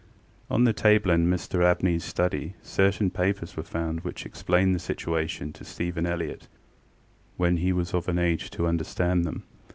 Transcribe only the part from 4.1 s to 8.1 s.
explained the situation to Stephen Elliott when he was of